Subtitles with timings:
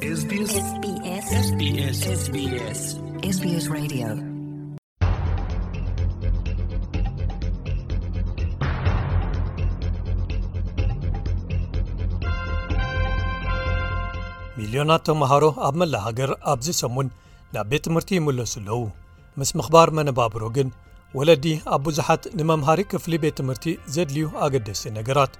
[0.00, 0.66] ሚልዮናት
[15.06, 17.08] ተምሃሮ ኣብ መላሃገር ኣብዚሰሙን
[17.54, 18.82] ናብ ቤት ትምህርቲ ይመለሱ ኣለዉ
[19.40, 20.70] ምስ ምኽባር መነባብሮ ግን
[21.18, 21.46] ወለዲ
[21.76, 25.34] ኣብ ብዙሓት ንመምሃሪ ክፍሊ ቤት ትምህርቲ ዘድልዩ ኣገደሲቲ ነገራት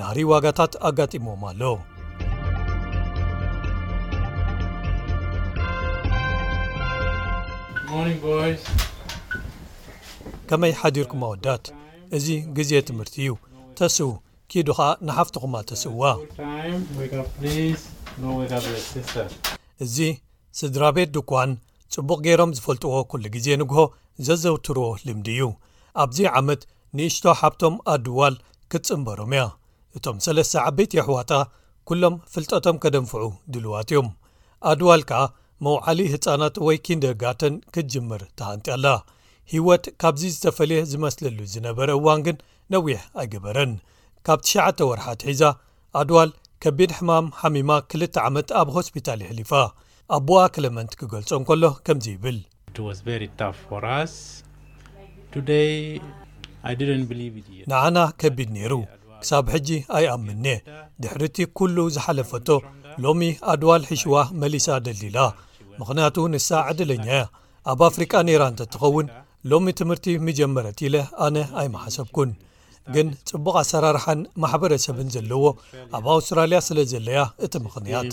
[0.00, 1.62] ናር ዋጋታት ኣጋጢሞዎም ኣሎ
[10.48, 11.64] ከመይ ሓዲርኩም ወዳት
[12.16, 13.30] እዚ ግዜ ትምህርቲ እዩ
[13.78, 14.10] ተስው
[14.50, 16.02] ኪዱኸኣ ንሓፍቲኹማ ተስውዋ
[19.84, 19.96] እዚ
[20.60, 21.50] ስድራ ቤት ድኳን
[21.94, 23.82] ጽቡቕ ገይሮም ዝፈልጥዎ ኵሉ ግዜ ንግሆ
[24.28, 25.42] ዜዘውትርዎ ልምዲ እዩ
[26.04, 26.62] ኣብዚ ዓመት
[26.98, 28.36] ንእሽቶ ሓብቶም ኣድዋል
[28.70, 29.44] ክትጽምበሮም እያ
[29.98, 31.32] እቶም ሰስተ ዓበይቲ የሕዋታ
[31.90, 34.10] ኵሎም ፍልጠቶም ከደንፍዑ ድልዋት እዮም
[34.72, 35.22] ኣድዋል ከኣ
[35.64, 38.86] መውዓሊ ህፃናት ወይ ኪንደርጋተን ክትጅምር ተሃንጥያላ
[39.52, 42.36] ህወት ካብዚ ዝተፈልየ ዝመስለሉ ዝነበረ እዋን ግን
[42.74, 43.72] ነዊሕ ኣይገበረን
[44.26, 45.42] ካብ 9ተ ወርሓት ሒዛ
[46.00, 46.30] ኣድዋል
[46.64, 49.52] ከቢድ ሕማም ሓሚማ ክልተ ዓመት ኣብ ሆስፒታል ይሕሊፋ
[50.16, 52.38] ኣቦዋ ክለመንት ክገልጾን ከሎ ከምዚ ይብል
[57.72, 58.74] ንዓና ከቢድ ነይሩ
[59.22, 60.46] ክሳብ ሕጂ ኣይኣምኒ
[61.02, 62.48] ድሕሪቲ ኩሉ ዝሓለፈቶ
[63.06, 65.18] ሎሚ ኣድዋል ሒሽዋ መሊሳ ደድሊላ
[65.80, 67.20] ምኽንያቱ ንስ ዕድለኛ እያ
[67.72, 69.06] ኣብ ኣፍሪቃ ንራንተ እትኸውን
[69.50, 72.30] ሎሚ ትምህርቲ መጀመረት ኢለ ኣነ ኣይመሓሰብኩን
[72.94, 75.44] ግን ጽቡቕ ኣሰራርሓን ማሕበረሰብን ዘለዎ
[75.96, 78.12] ኣብ ኣውስትራልያ ስለ ዘለያ እቲ ምኽንያት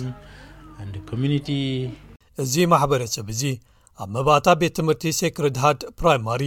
[2.43, 3.43] እዚ ማሕበረሰብ እዚ
[4.03, 6.43] ኣብ መባእታ ቤት ትምህርቲ ሴክረድሃድ ፕራይማሪ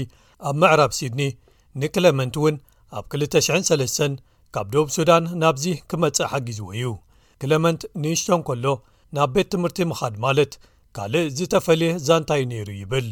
[0.50, 1.22] ኣብ ምዕራብ ሲድኒ
[1.80, 2.56] ንክለመንት እውን
[2.98, 3.04] ኣብ
[3.40, 4.22] 23
[4.54, 6.88] ካብ ዶብ ሱዳን ናብዚ ክመጽእ ሓጊዝዎ እዩ
[7.42, 8.64] ክለመንት ንእሽቶን ከሎ
[9.16, 10.52] ናብ ቤት ትምህርቲ ምኻድ ማለት
[10.96, 13.06] ካልእ ዝተፈልየ እዛንታይ ነይሩ ይብል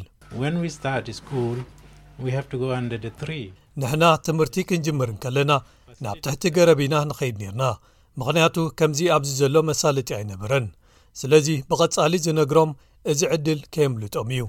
[3.80, 5.52] ንሕና ትምህርቲ ክንጅምርን ከለና
[6.04, 7.64] ናብ ትሕቲ ገረቢኢና ንኸይድ ነይርና
[8.20, 10.66] ምኽንያቱ ከምዚ ኣብዚ ዘሎ መሳለጢ ኣይነብረን
[11.20, 12.70] ስለዚ ብቐጻሊ ዝነግሮም
[13.12, 14.40] እዚ ዕድል ከየምልጦም እዩ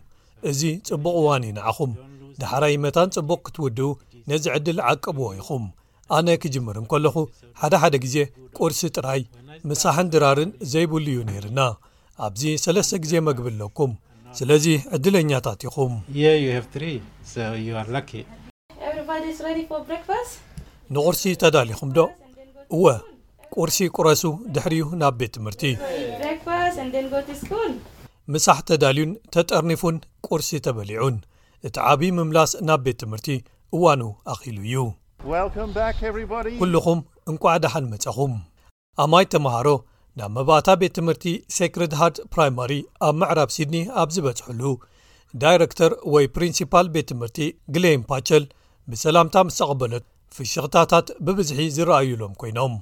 [0.52, 1.92] እዚ ጽቡቕ እዋን ይንዓኹም
[2.42, 3.90] ዳሓራይ መታን ጽቡቕ ክትውድቡ
[4.32, 5.66] ነዚ ዕድል ዓቅብዎ ኢኹም
[6.18, 7.16] ኣነ ክጅምርን ከለኹ
[7.62, 8.18] ሓደሓደ ግዜ
[8.60, 9.24] ቁርሲ ጥራይ
[9.72, 11.60] ምሳሕን ድራርን ዘይብሉ እዩ ነይርና
[12.26, 13.92] ኣብዚ ሰለስተ ግዜ መግብ ኣለኩም
[14.40, 14.66] ስለዚ
[14.96, 15.94] ዕድለኛታት ኢኹም
[20.94, 22.06] ንቑርሲ ተዳሊኹም ዶ
[22.76, 22.86] እወ
[23.56, 24.24] ቁርሲ ቁረሱ
[24.56, 25.64] ድሕርዩ ናብ ቤት ትምህርቲ
[28.34, 29.96] ምሳሕ ተዳልዩን ተጠርኒፉን
[30.28, 31.16] ቁርሲ ተበሊዑን
[31.68, 33.30] እቲ ዓብዪ ምምላስ ናብ ቤት ትምህርቲ
[33.78, 34.02] እዋኑ
[34.34, 34.76] ኣኺሉ እዩ
[36.62, 37.00] ኩልኹም
[37.32, 38.34] እንቋዕ ዳሓንመፀኹም
[39.04, 39.68] ኣማይ ተመሃሮ
[40.20, 41.26] ናብ መባእታ ቤት ትምህርቲ
[41.58, 42.72] ሴክርድሃርድ ፕራይማሪ
[43.08, 44.62] ኣብ ምዕራብ ሲድኒ ኣብ ዝበጽሐሉ
[45.42, 47.40] ዳይረክተር ወይ ፕሪንሲፓል ቤት ትምህርቲ
[47.76, 48.44] ግሌም ፓቸል
[48.92, 50.06] ብሰላምታ ምስ ተቐበሎት
[50.36, 52.74] ፍሽኽታታት ብብዝሒ ዝረኣዩሎም ኮይኖም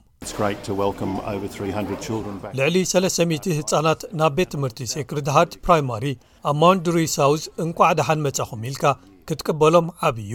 [2.59, 6.05] ልዕሊ 3000 ህፃናት ናብ ቤት ትምህርቲ ሴክርድሃርድ ፕራይማሪ
[6.51, 8.85] ኣብማንድሪ ሳውዝ እንኳዕ ዳሓን መጻኹምምሚኢልካ
[9.29, 10.33] ክትቅበሎም ዓብ እዩ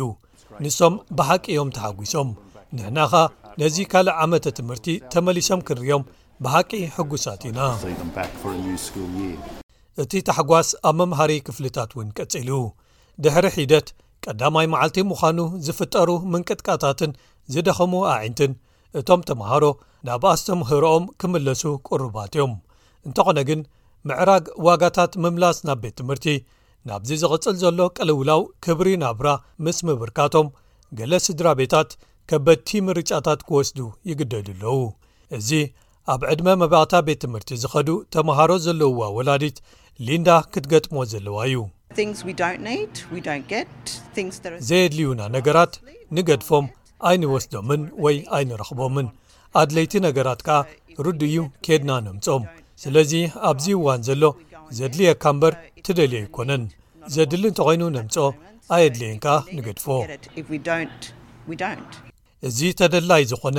[0.65, 2.28] ንሶም ብሓቂ ዮም ተሓጒሶም
[2.77, 3.15] ንሕናኸ
[3.60, 6.03] ነዚ ካልእ ዓመተ ትምህርቲ ተመሊሶም ክንርዮም
[6.45, 7.59] ብሓቂ ሕጉሳት ኢና
[10.03, 12.49] እቲ ታሕጓስ ኣብ መምሃሪ ክፍልታት እውን ቀጺል
[13.25, 13.89] ድሕሪ ሒደት
[14.25, 17.12] ቀዳማይ መዓልቲ ምዃኑ ዝፍጠሩ ምንቅጥቃታትን
[17.55, 18.53] ዝደኸሙ ኣዒንትን
[18.99, 19.65] እቶም ተምሃሮ
[20.09, 22.53] ናብ ኣስቶም ህሮኦም ክምለሱ ቅርባት እዮም
[23.09, 23.61] እንተኾነ ግን
[24.09, 26.27] ምዕራግ ዋጋታት ምምላስ ናብ ቤት ትምህርቲ
[26.89, 29.28] ናብዚ ዝቕጽል ዘሎ ቀልውላው ክብሪ ናብራ
[29.66, 30.49] ምስ ምብርካቶም
[30.99, 31.91] ገለ ስድራ ቤታት
[32.31, 33.78] ከበድቲም ርጫታት ክወስዱ
[34.11, 34.72] ይግደዱ ኣለዉ
[35.39, 35.51] እዚ
[36.12, 39.59] ኣብ ዕድመ መባቕታ ቤት ትምህርቲ ዝኸዱኡ ተምሃሮ ዘለውዋ ወላዲት
[40.06, 41.54] ሊንዳ ክትገጥሞ ዘለዋ እዩ
[44.69, 45.72] ዘየድልዩና ነገራት
[46.19, 46.66] ንገድፎም
[47.10, 49.09] ኣይንወስዶምን ወይ ኣይንረኽቦምን
[49.62, 50.59] ኣድለይቲ ነገራት ከ
[51.06, 51.36] ርድ እዩ
[51.66, 52.45] ከድና ነምፆም
[52.84, 53.12] ስለዚ
[53.53, 54.22] ኣብዚ እዋን ዘሎ
[54.78, 56.62] ዘድልየካ እምበር እትደልዮ ኣይኮነን
[57.16, 58.16] ዘድሊ እንተኾይኑ ነምፆ
[58.77, 59.86] ኣየድልየን ከ ንገድፎ
[62.51, 63.59] እዚ ተደላይ ዝኾነ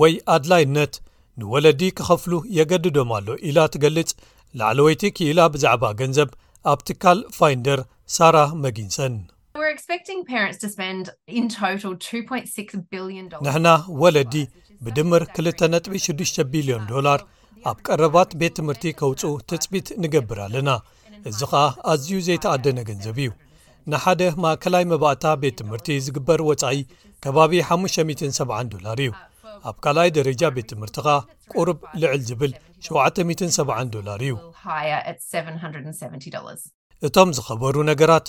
[0.00, 0.92] ወይ ኣድላይነት
[1.40, 4.10] ንወለዲ ክኸፍሉ የገድዶም ኣሎ ኢላ ትገልጽ
[4.60, 6.30] ላዕለወይቲ ክኢላ ብዛዕባ ገንዘብ
[6.72, 7.80] ኣብ ትካል ፋይንደር
[8.16, 9.14] ሳራ መጊንሰን
[13.46, 13.68] ንሕና
[14.02, 14.34] ወለዲ
[14.84, 17.20] ብድምር 2.ቢ6 ቢልዮን ዶላር
[17.70, 20.70] ኣብ ቀረባት ቤት ትምህርቲ ከውፅኡ ትፅቢት ንገብር ኣለና
[21.30, 21.64] እዚ ኸኣ
[21.94, 23.30] ኣዝዩ ዘይተኣደነ ገንዘብ እዩ
[23.92, 26.78] ንሓደ ማእከላይ መባእታ ቤት ትምህርቲ ዝግበር ወፃኢ
[27.24, 29.10] ከባቢ 570 ዶላር እዩ
[29.68, 31.16] ኣብ ካልኣይ ደረጃ ቤት ትምህርቲ ኻ
[31.56, 32.52] ቁርብ ልዕሊ ዝብል
[32.90, 34.34] 770 ር እዩ
[37.06, 38.26] እቶም ዝኸበሩ ነገራት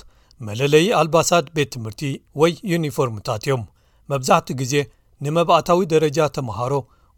[0.48, 2.01] መለለዪ ኣልባሳት ቤት ትምህርቲ
[2.42, 3.63] ወይ ዩኒፎርምታት እዮም
[4.12, 4.75] መብዛሕትኡ ግዜ
[5.25, 6.74] ንመባእታዊ ደረጃ ተምሃሮ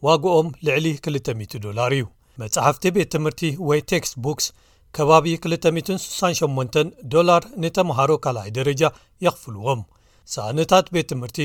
[0.07, 2.05] ዋግኦም ልዕሊ 2000 ላር እዩ
[2.41, 4.47] መጻሕፍቲ ቤት ትምህርቲ ወይ ቴክስ ቡክስ
[4.97, 8.83] ከባቢ 268 ላር ንተምሃሮ ካልኣይ ደረጃ
[9.25, 9.81] የኽፍልዎም
[10.33, 11.39] ሳንታት ቤት ትምህርቲ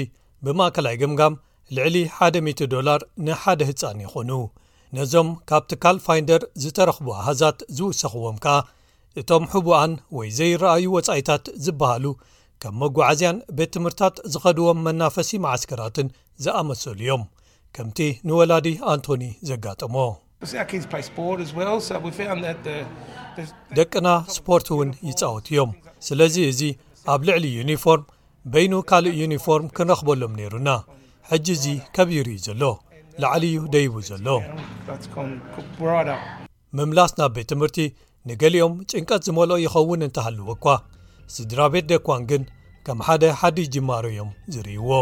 [0.47, 1.37] ብማእከላይ ግምጋም
[1.77, 4.31] ልዕሊ 1000 ዶላር ንሓደ ህፃን ይኹኑ
[4.97, 8.57] ነዞም ካብቲካል ፋይንደር ዝተረኽቡ ኣህዛት ዝውሰኽዎም ከኣ
[9.21, 12.05] እቶም ሕቡኣን ወይ ዘይረኣዩ ወጻኢታት ዝብሃሉ
[12.63, 16.09] ከም መጓዓዝያን ቤት ትምህርትታት ዝኸድዎም መናፈሲ ማዓስከራትን
[16.45, 17.23] ዝኣመሰሉ እዮም
[17.77, 17.99] ከምቲ
[18.29, 19.97] ንወላዲ ኣንቶኒ ዘጋጥሞ
[23.79, 25.73] ደቅና ስፖርት እውን ይጻወት እዮም
[26.09, 26.63] ስለዚ እዚ
[27.13, 28.05] ኣብ ልዕሊ ዩኒፎርም
[28.53, 30.69] በይኑ ካልእ ዩኒፎርም ክንረኽበሎም ነይሩና
[31.33, 31.65] ሕጂ ዙ
[31.97, 32.63] ከብይሩእዩ ዘሎ
[33.23, 34.27] ላዕሊ ዩ ደይቡ ዘሎ
[36.77, 37.79] ምምላስ ናብ ቤት ትምህርቲ
[38.29, 40.67] ንገሊኦም ጭንቀት ዝመልኦ ይኸውን እንተሃልዎ እኳ
[41.35, 42.43] ስድራ ቤት ደኳን ግን
[42.87, 44.93] ከም ሓደ ሓዲ ጅማሩ እዮም ዝርይዎ